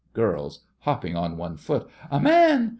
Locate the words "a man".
2.09-2.69